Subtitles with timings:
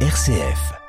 [0.00, 0.85] RCF.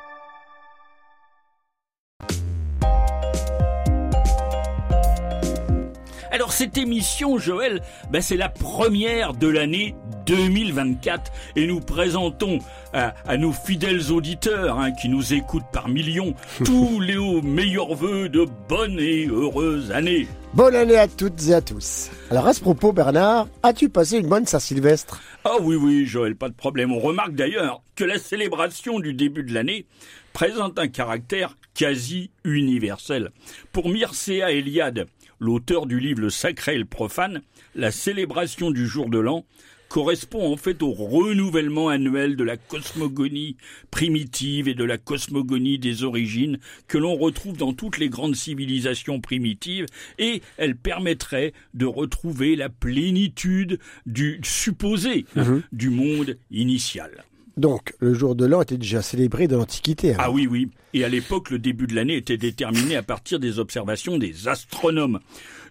[6.48, 12.58] Alors cette émission, Joël, ben, c'est la première de l'année 2024 et nous présentons
[12.94, 16.32] à, à nos fidèles auditeurs hein, qui nous écoutent par millions
[16.64, 20.26] tous les meilleurs voeux de bonne et heureuse année.
[20.54, 22.08] Bonne année à toutes et à tous.
[22.30, 26.48] Alors à ce propos, Bernard, as-tu passé une bonne Saint-Sylvestre Ah oui, oui, Joël, pas
[26.48, 26.92] de problème.
[26.92, 29.84] On remarque d'ailleurs que la célébration du début de l'année
[30.32, 33.32] présente un caractère quasi universel.
[33.70, 35.06] Pour Mircea Eliade,
[35.38, 37.42] l'auteur du livre Le Sacré et le Profane,
[37.74, 39.44] la célébration du jour de l'an
[39.88, 43.56] correspond en fait au renouvellement annuel de la cosmogonie
[43.90, 49.20] primitive et de la cosmogonie des origines que l'on retrouve dans toutes les grandes civilisations
[49.20, 49.86] primitives
[50.18, 57.24] et elle permettrait de retrouver la plénitude du supposé hein, du monde initial.
[57.58, 60.14] Donc, le jour de l'an était déjà célébré dans l'Antiquité.
[60.18, 60.70] Ah oui, oui.
[60.94, 65.18] Et à l'époque, le début de l'année était déterminé à partir des observations des astronomes.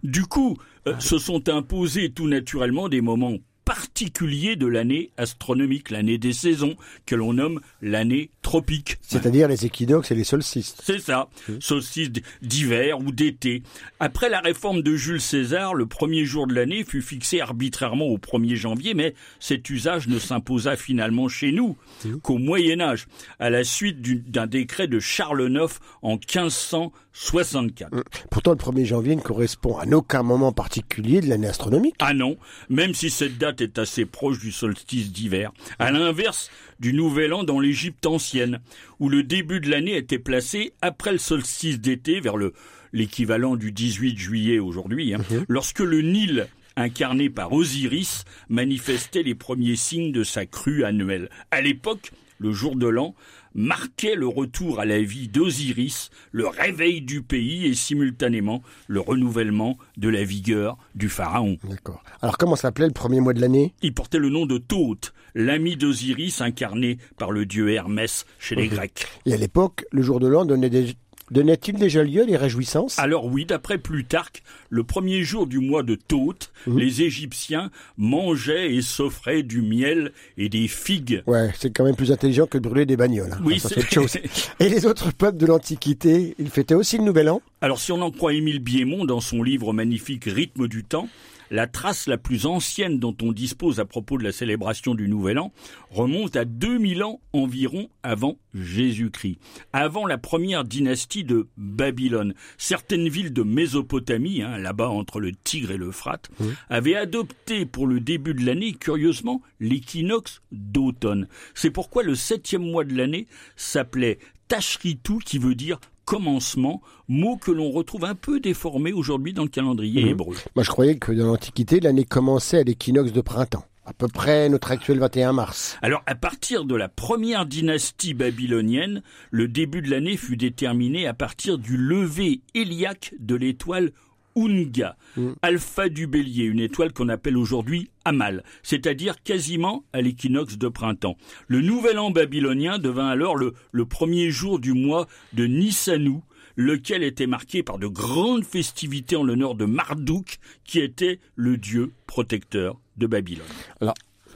[0.03, 6.17] Du coup, euh, se sont imposés tout naturellement des moments particulier de l'année astronomique, l'année
[6.17, 8.97] des saisons, que l'on nomme l'année tropique.
[9.01, 10.73] C'est-à-dire les équinoxes et les solstices.
[10.81, 11.27] C'est ça,
[11.59, 13.63] solstices d'hiver ou d'été.
[13.99, 18.17] Après la réforme de Jules César, le premier jour de l'année fut fixé arbitrairement au
[18.17, 21.75] 1er janvier, mais cet usage ne s'imposa finalement chez nous
[22.23, 23.07] qu'au Moyen Âge,
[23.37, 24.01] à la suite
[24.31, 27.91] d'un décret de Charles IX en 1564.
[28.31, 31.95] Pourtant, le 1er janvier ne correspond à aucun moment particulier de l'année astronomique.
[31.99, 32.37] Ah non,
[32.69, 37.43] même si cette date est assez proche du solstice d'hiver, à l'inverse du Nouvel An
[37.43, 38.59] dans l'Égypte ancienne,
[38.99, 42.53] où le début de l'année était placé après le solstice d'été, vers le
[42.93, 45.45] l'équivalent du 18 juillet aujourd'hui, hein, mhm.
[45.49, 46.47] lorsque le Nil
[46.77, 51.29] incarné par Osiris, manifestait les premiers signes de sa crue annuelle.
[51.49, 53.15] À l'époque, le jour de l'an,
[53.57, 59.77] marquait le retour à la vie d'Osiris, le réveil du pays et simultanément le renouvellement
[59.97, 61.57] de la vigueur du pharaon.
[61.63, 62.03] D'accord.
[62.21, 63.73] Alors comment s'appelait le premier mois de l'année?
[63.81, 68.67] Il portait le nom de Thoth, l'ami d'Osiris incarné par le dieu Hermès chez les
[68.67, 69.05] Grecs.
[69.25, 70.93] Et à l'époque, le jour de l'an donnait des
[71.29, 72.97] Donnait-il déjà lieu les réjouissances?
[72.99, 76.79] Alors oui, d'après Plutarque, le premier jour du mois de Thoth, mhm.
[76.79, 81.23] les Égyptiens mangeaient et s'offraient du miel et des figues.
[81.27, 83.33] Ouais, c'est quand même plus intelligent que de brûler des bagnoles.
[83.33, 83.41] Hein.
[83.43, 84.17] Oui, c'est chose.
[84.59, 87.41] et les autres peuples de l'Antiquité, ils fêtaient aussi le Nouvel An?
[87.59, 91.09] Alors si on en croit Émile Biémont dans son livre magnifique Rythme du temps,
[91.51, 95.39] la trace la plus ancienne dont on dispose à propos de la célébration du Nouvel
[95.39, 95.51] An
[95.91, 99.37] remonte à 2000 ans environ avant Jésus-Christ,
[99.73, 102.33] avant la première dynastie de Babylone.
[102.57, 106.29] Certaines villes de Mésopotamie, hein, là-bas entre le Tigre et l'Euphrate,
[106.69, 111.27] avaient adopté pour le début de l'année, curieusement, l'équinoxe d'automne.
[111.53, 117.51] C'est pourquoi le septième mois de l'année s'appelait Tashritu, qui veut dire commencement, mot que
[117.51, 120.09] l'on retrouve un peu déformé aujourd'hui dans le calendrier mhm.
[120.09, 120.35] hébreu.
[120.55, 124.49] Moi je croyais que dans l'Antiquité, l'année commençait à l'équinoxe de printemps à peu près
[124.49, 125.77] notre actuel 21 mars.
[125.81, 129.01] Alors, à partir de la première dynastie babylonienne,
[129.31, 133.91] le début de l'année fut déterminé à partir du lever héliaque de l'étoile
[134.37, 135.31] Unga, mm.
[135.41, 141.17] alpha du bélier, une étoile qu'on appelle aujourd'hui Amal, c'est-à-dire quasiment à l'équinoxe de printemps.
[141.47, 146.23] Le nouvel an babylonien devint alors le, le premier jour du mois de Nissanou,
[146.55, 151.91] lequel était marqué par de grandes festivités en l'honneur de Marduk, qui était le dieu
[152.05, 153.45] protecteur de Babylone.
[153.81, 153.95] Alors,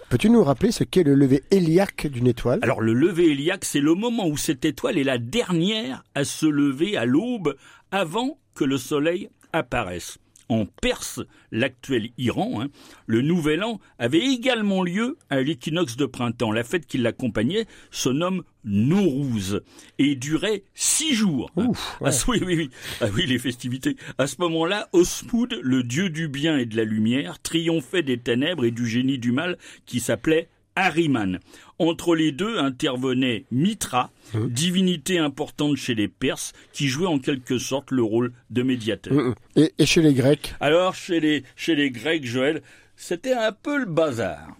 [0.10, 2.60] Peux-tu nous rappeler ce qu'est le lever héliaque d'une étoile?
[2.64, 6.46] Alors le lever héliaque, c'est le moment où cette étoile est la dernière à se
[6.46, 7.56] lever à l'aube
[7.92, 10.18] avant que le soleil apparaissent.
[10.50, 11.22] En Perse,
[11.54, 12.68] l'actuel Iran, hein,
[13.08, 16.52] le Nouvel An avait également lieu à l'équinoxe de printemps.
[16.52, 19.62] La fête qui l'accompagnait se nomme Nowruz
[19.98, 21.52] et durait six jours.
[22.04, 22.70] ah, oui, oui, oui.
[23.00, 23.96] Ah, oui, les festivités.
[24.18, 28.66] À ce moment-là, Osmoud, le dieu du bien et de la lumière, triomphait des ténèbres
[28.66, 31.40] et du génie du mal qui s'appelait Ahriman.
[31.80, 34.48] Entre les deux intervenait Mitra, hein?
[34.50, 39.14] divinité importante chez les Perses, qui jouait en quelque sorte le rôle de médiateur.
[39.14, 39.68] Hein, hein.
[39.78, 40.54] Et, chez les Grecs?
[40.60, 42.62] Alors, chez les, chez les Grecs, Joël,
[42.96, 44.56] c'était un peu le bazar.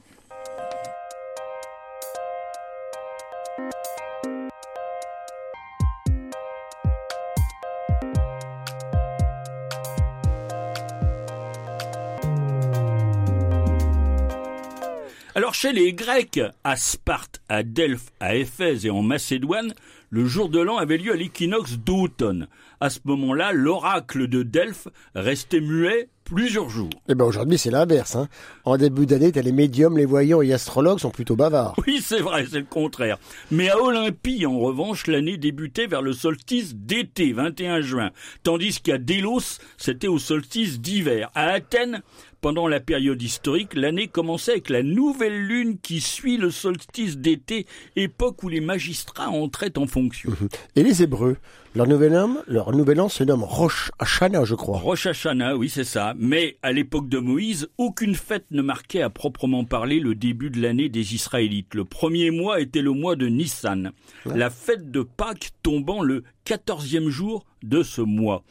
[15.62, 19.76] Chez les Grecs, à Sparte, à Delphes, à Éphèse et en Macédoine,
[20.10, 22.48] le jour de l'an avait lieu à l'équinoxe d'automne.
[22.80, 26.90] À ce moment-là, l'oracle de Delphes restait muet plusieurs jours.
[27.10, 28.16] Eh ben aujourd'hui, c'est l'inverse.
[28.16, 28.30] Hein.
[28.64, 31.76] En début d'année, t'as les médiums, les voyants et les astrologues sont plutôt bavards.
[31.86, 33.18] Oui, c'est vrai, c'est le contraire.
[33.52, 38.12] Mais à Olympie, en revanche, l'année débutait vers le solstice d'été, 21 juin,
[38.44, 41.30] tandis qu'à Délos, c'était au solstice d'hiver.
[41.36, 42.02] À Athènes,
[42.42, 47.68] pendant la période historique, l'année commençait avec la nouvelle lune qui suit le solstice d'été,
[47.96, 50.32] époque où les magistrats entraient en fonction.
[50.32, 50.50] Mhm.
[50.76, 51.38] Et les Hébreux,
[51.76, 54.80] leur nouvel an, leur nouvel an se nomme Rosh Hashanah, je crois.
[54.80, 56.14] Rosh Hashanah, oui, c'est ça.
[56.24, 60.62] Mais à l'époque de Moïse, aucune fête ne marquait à proprement parler le début de
[60.62, 61.74] l'année des Israélites.
[61.74, 63.92] Le premier mois était le mois de Nissan,
[64.28, 68.44] la fête de Pâques tombant le quatorzième jour de ce mois.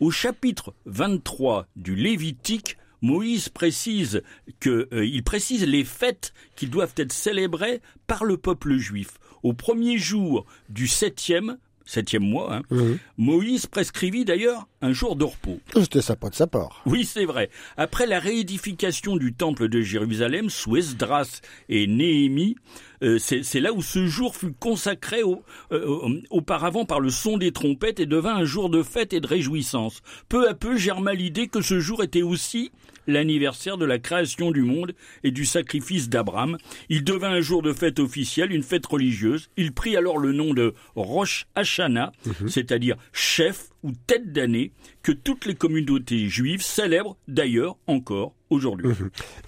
[0.00, 4.22] Au chapitre 23 du Lévitique, Moïse précise
[4.58, 9.18] que euh, il précise les fêtes qui doivent être célébrées par le peuple juif.
[9.42, 11.58] Au premier jour du septième,
[11.90, 12.98] septième mois, hein, Mhm.
[13.16, 15.58] Moïse prescrivit d'ailleurs un jour de repos.
[15.74, 16.82] C'était sympa de sa part.
[16.86, 17.48] Oui, c'est vrai.
[17.78, 21.40] Après la réédification du temple de Jérusalem sous Esdras
[21.70, 22.56] et Néhémie,
[23.02, 25.42] euh, c'est là où ce jour fut consacré au-
[25.72, 29.20] euh, au- auparavant par le son des trompettes et devint un jour de fête et
[29.20, 30.02] de réjouissance.
[30.28, 32.70] Peu à peu germa l'idée que ce jour était aussi
[33.08, 34.92] l'anniversaire de la création du monde
[35.24, 36.56] et du sacrifice d'Abraham.
[36.88, 39.48] Il devint un jour de fête officielle, une fête religieuse.
[39.56, 42.12] Il prit alors le nom de Rosh Hashanah,
[42.46, 44.70] c'est-à-dire chef ou tête d'année,
[45.02, 48.88] que toutes les communautés juives célèbrent d'ailleurs encore aujourd'hui.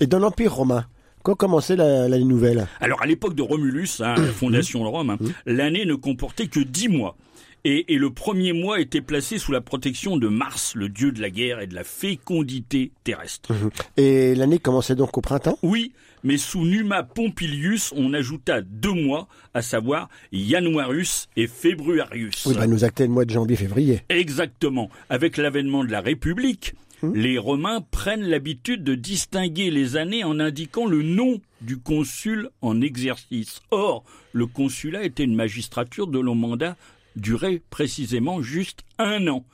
[0.00, 0.86] Et dans l'Empire romain,
[1.22, 2.66] quand commençait la- l'année nouvelle?
[2.80, 6.60] Alors à l'époque de Romulus, hein, la fondation de Rome, hein, l'année ne comportait que
[6.60, 7.16] dix mois.
[7.64, 11.20] Et, et le premier mois était placé sous la protection de Mars, le dieu de
[11.20, 13.52] la guerre et de la fécondité terrestre.
[13.96, 15.58] Et l'année commençait donc au printemps?
[15.62, 15.92] Oui,
[16.24, 22.46] mais sous Numa Pompilius, on ajouta deux mois, à savoir Januarus et Februarius.
[22.46, 24.00] Oui, bah nous actait le mois de janvier-février.
[24.08, 24.90] Exactement.
[25.08, 27.14] Avec l'avènement de la République, Hmm.
[27.14, 32.82] les Romains prennent l'habitude de distinguer les années en indiquant le nom du consul en
[32.82, 33.62] exercice.
[33.70, 34.04] Or,
[34.34, 36.76] le consulat était une magistrature dont le mandat
[37.16, 39.44] durait précisément juste un an.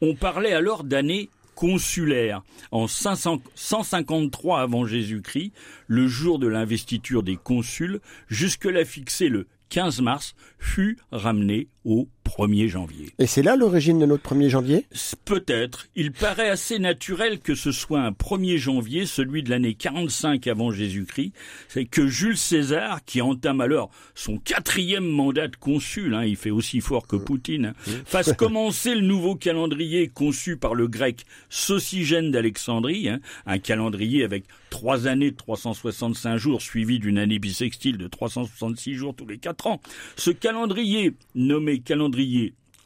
[0.00, 2.42] On parlait alors d'année consulaire.
[2.70, 5.52] En 500 153 avant Jésus-Christ,
[5.86, 12.68] le jour de l'investiture des consuls, jusque-là fixé le 15 mars, fut ramené au 1er
[12.68, 13.10] janvier.
[13.18, 14.86] Et c'est là l'origine de notre 1er janvier?
[15.24, 15.88] Peut-être.
[15.96, 20.70] Il paraît assez naturel que ce soit un 1er janvier, celui de l'année 45 avant
[20.70, 21.32] Jésus-Christ,
[21.68, 26.50] c'est que Jules César, qui entame alors son quatrième mandat de consul, hein, il fait
[26.50, 32.30] aussi fort que Poutine, hein, fasse commencer le nouveau calendrier conçu par le grec Socygène
[32.30, 38.08] d'Alexandrie, hein, un calendrier avec trois années de 365 jours suivi d'une année bissextile de
[38.08, 39.80] 366 jours tous les quatre ans.
[40.16, 42.11] Ce calendrier, nommé calendrier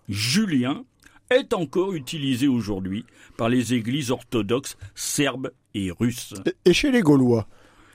[0.09, 0.85] julien,
[1.31, 3.05] est encore utilisé aujourd'hui
[3.37, 6.35] par les églises orthodoxes serbes et russes.
[6.65, 7.47] Et chez les Gaulois,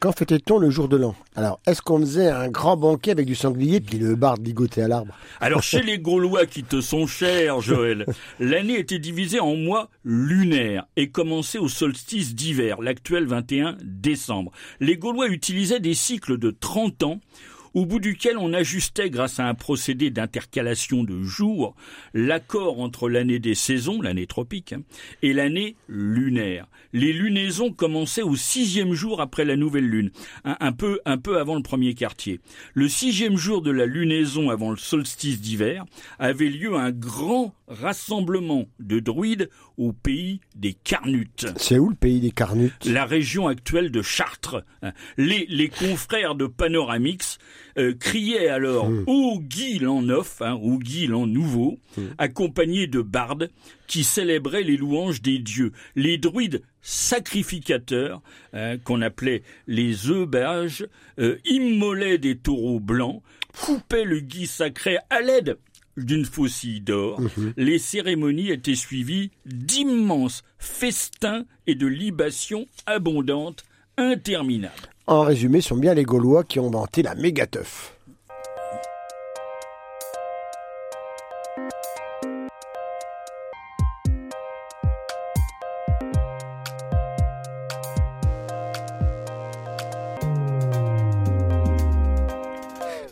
[0.01, 1.15] quand fêtait-on le jour de l'an?
[1.35, 4.87] Alors, est-ce qu'on faisait un grand banquet avec du sanglier puis le barde ligoté à
[4.87, 5.15] l'arbre?
[5.39, 8.07] Alors chez les Gaulois qui te sont chers, Joël,
[8.39, 14.51] l'année était divisée en mois lunaires et commençait au solstice d'hiver, l'actuel 21 décembre.
[14.79, 17.19] Les Gaulois utilisaient des cycles de 30 ans
[17.73, 21.75] au bout duquel on ajustait, grâce à un procédé d'intercalation de jours,
[22.13, 24.81] l'accord entre l'année des saisons, l'année tropique, hein,
[25.21, 26.67] et l'année lunaire.
[26.93, 30.11] Les lunaisons commençaient au sixième jour après la nouvelle lune,
[30.43, 32.39] un, un peu, un peu avant le premier quartier.
[32.73, 35.85] Le sixième jour de la lunaison avant le solstice d'hiver
[36.19, 42.19] avait lieu un grand rassemblement de druides au pays des Carnutes C'est où le pays
[42.19, 42.85] des Carnutes?
[42.85, 44.63] La région actuelle de Chartres.
[45.17, 47.37] Les, les confrères de Panoramix
[47.77, 51.79] euh, criaient alors au Guy l'an neuf, hein, au Guy l'an nouveau,
[52.17, 53.49] accompagnés de bardes
[53.87, 55.71] qui célébraient les louanges des dieux.
[55.95, 58.21] Les druides sacrificateurs,
[58.53, 60.85] hein, qu'on appelait les eubages,
[61.19, 63.21] euh, immolaient des taureaux blancs,
[63.65, 65.57] coupaient le Guy sacré à l'aide
[65.97, 67.19] d'une faucille d'or.
[67.57, 73.63] Les cérémonies étaient suivies d'immenses festins et de libations abondantes,
[73.97, 74.75] interminables.
[75.07, 77.97] En résumé, ce sont bien les Gaulois qui ont vanté la mégateuf.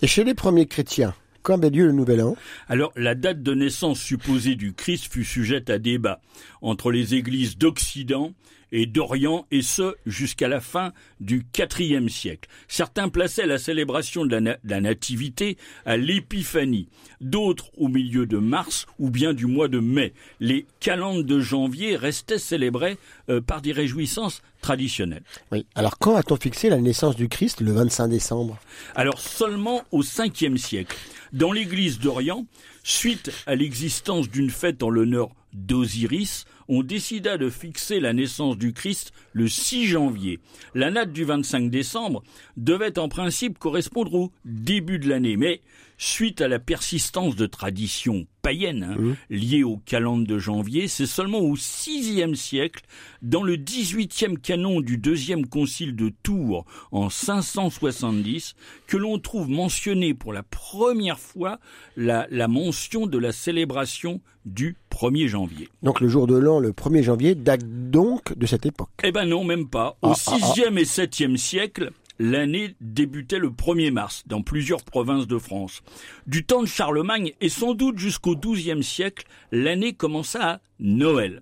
[0.01, 1.13] Et chez les premiers chrétiens,
[1.49, 2.37] quand avait lieu le Nouvel An
[2.67, 6.21] Alors, la date de naissance supposée du Christ fut sujette à débat
[6.61, 8.33] entre les églises d'Occident
[8.71, 12.49] et d'Orient, et ce jusqu'à la fin du IVe siècle.
[12.67, 16.87] Certains plaçaient la célébration de la, nativité à l'épiphanie,
[17.21, 20.13] d'autres au milieu de mars ou bien du mois de mai.
[20.39, 22.97] Les calendes de janvier restaient célébrées
[23.29, 25.23] euh, par des réjouissances traditionnelles.
[25.51, 25.65] Oui.
[25.75, 27.61] Alors quand a-t-on fixé la naissance du Christ?
[27.61, 28.57] Le 25 décembre
[28.95, 30.95] Alors seulement au 5e siècle.
[31.31, 32.45] Dans l'église d'Orient,
[32.83, 38.73] suite à l'existence d'une fête en l'honneur d'Osiris, on décida de fixer la naissance du
[38.73, 40.39] Christ le 6 janvier.
[40.73, 42.23] La date du 25 décembre
[42.57, 45.61] devait en principe correspondre au début de l'année, mais
[45.99, 49.15] suite à la persistance de traditions païennes hein, mmh.
[49.29, 52.83] liées au calendrier de janvier, c'est seulement au VIe siècle,
[53.21, 58.55] dans le 18e canon du deuxième concile de Tours en 570,
[58.87, 61.59] que l'on trouve mentionné pour la première fois
[61.97, 65.69] la, la mention de la célébration du 1er janvier.
[65.83, 69.25] Donc le jour de l'an, le 1er janvier, date donc de cette époque Eh ben
[69.25, 69.97] non, même pas.
[70.01, 70.79] Au 6e ah, ah, ah.
[70.79, 75.81] et 7e siècle, l'année débutait le 1er mars dans plusieurs provinces de France.
[76.27, 81.41] Du temps de Charlemagne et sans doute jusqu'au XIIe siècle, l'année commença à Noël.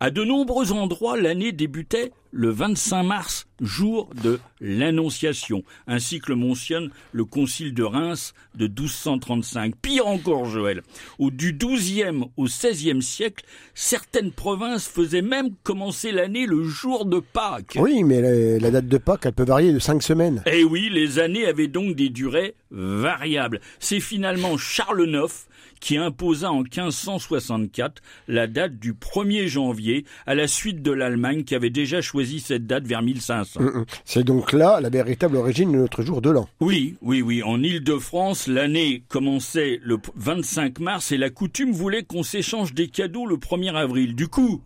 [0.00, 6.36] À de nombreux endroits, l'année débutait le 25 mars, jour de l'Annonciation, ainsi que le
[6.36, 9.74] mentionne le Concile de Reims de 1235.
[9.76, 10.82] Pire encore, Joël,
[11.18, 13.44] au du XIIe au XVIe siècle,
[13.74, 17.76] certaines provinces faisaient même commencer l'année le jour de Pâques.
[17.78, 20.42] Oui, mais la, date de Pâques, elle peut varier de cinq semaines.
[20.46, 23.60] Eh oui, les années avaient donc des durées variables.
[23.78, 25.46] C'est finalement Charles IX
[25.84, 31.54] qui imposa en 1564 la date du 1er janvier à la suite de l'Allemagne qui
[31.54, 33.60] avait déjà choisi cette date vers 1500.
[33.60, 33.84] Mm, mm.
[34.06, 36.48] C'est donc là la véritable origine de notre jour de l'an.
[36.60, 37.42] Oui, oui, oui.
[37.42, 43.26] En Île-de-France, l'année commençait le 25 mars et la coutume voulait qu'on s'échange des cadeaux
[43.26, 44.14] le 1er avril.
[44.14, 44.62] Du coup,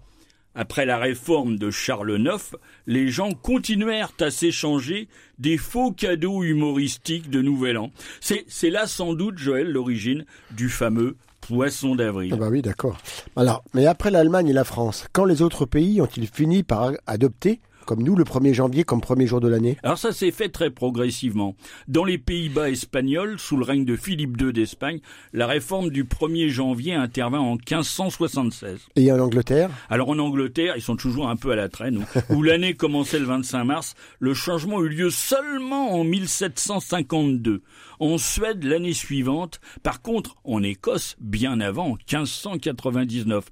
[0.55, 7.31] après la réforme de Charles IX, les gens continuèrent à s'échanger des faux cadeaux humoristiques
[7.31, 7.93] de Nouvel An.
[8.21, 12.33] C'est là sans doute, Joël, l'origine du fameux poisson d'avril.
[12.35, 12.99] Ah bah oui, d'accord.
[13.37, 17.61] Alors, mais après l'Allemagne et la France, quand les autres pays ont-ils fini par adopter
[17.89, 20.69] comme nous, le 1er janvier comme premier jour de l'année Alors ça s'est fait très
[20.69, 21.57] progressivement.
[21.89, 25.01] Dans les Pays-Bas espagnols, sous le règne de Philippe II d'Espagne,
[25.33, 28.89] la réforme du 1er janvier intervint en 1576.
[28.95, 29.71] Et en Angleterre?
[29.89, 33.25] Alors en Angleterre, ils sont toujours un peu à la traîne, où l'année commençait le
[33.25, 37.63] 25 mars, le changement eut lieu seulement en 1752.
[38.01, 43.47] En Suède, l'année suivante, par contre, en Écosse, bien avant, 1599.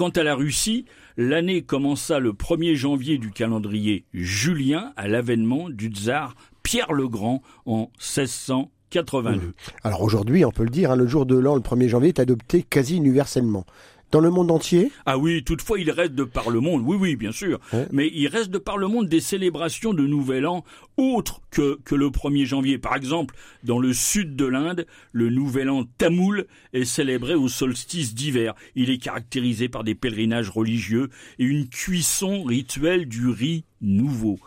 [0.00, 0.86] Quant à la Russie,
[1.18, 7.42] l'année commença le 1er janvier du calendrier julien à l'avènement du tsar Pierre le Grand
[7.66, 9.30] en 1682.
[9.32, 9.52] Mmh.
[9.84, 12.18] Alors aujourd'hui, on peut le dire, hein, le jour de l'an, le 1er janvier, est
[12.18, 13.66] adopté quasi universellement.
[14.10, 17.14] Dans le monde entier Ah oui, toutefois, il reste de par le monde, oui, oui,
[17.14, 17.60] bien sûr,
[17.92, 20.64] mais il reste de par le monde des célébrations de Nouvel An
[20.96, 22.78] autres que, que le 1er janvier.
[22.78, 28.14] Par exemple, dans le sud de l'Inde, le Nouvel An tamoul est célébré au solstice
[28.14, 28.54] d'hiver.
[28.74, 34.40] Il est caractérisé par des pèlerinages religieux et une cuisson rituelle du riz nouveau.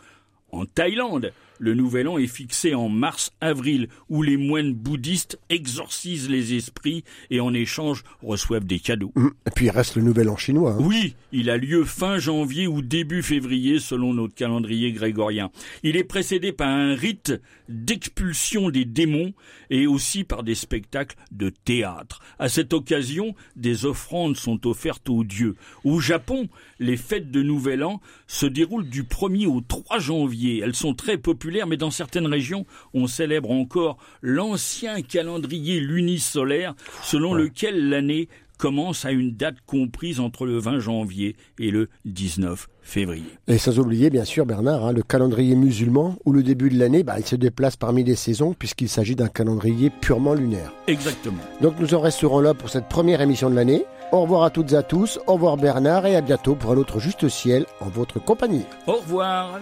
[0.51, 1.31] En Thaïlande,
[1.63, 7.39] le nouvel an est fixé en mars-avril, où les moines bouddhistes exorcisent les esprits et
[7.39, 9.13] en échange reçoivent des cadeaux.
[9.15, 10.73] Hum, et puis il reste le nouvel an chinois.
[10.73, 10.81] Hein.
[10.81, 15.51] Oui, il a lieu fin janvier ou début février selon notre calendrier grégorien.
[15.83, 17.31] Il est précédé par un rite
[17.69, 19.31] d'expulsion des démons
[19.69, 22.19] et aussi par des spectacles de théâtre.
[22.39, 25.55] À cette occasion, des offrandes sont offertes aux dieux.
[25.85, 30.59] Au Japon, les fêtes de Nouvel An se déroulent du 1er au 3 janvier.
[30.61, 37.33] Elles sont très populaires mais dans certaines régions, on célèbre encore l'ancien calendrier lunisolaire selon
[37.33, 43.25] lequel l'année commence à une date comprise entre le 20 janvier et le 19 février.
[43.47, 47.03] Et sans oublier, bien sûr, Bernard, hein, le calendrier musulman, où le début de l'année,
[47.03, 50.71] bah, il se déplace parmi les saisons, puisqu'il s'agit d'un calendrier purement lunaire.
[50.87, 51.43] Exactement.
[51.61, 53.83] Donc nous en resterons là pour cette première émission de l'année.
[54.11, 56.77] Au revoir à toutes et à tous, au revoir Bernard, et à bientôt pour un
[56.77, 58.65] autre Juste Ciel en votre compagnie.
[58.87, 59.59] Au revoir.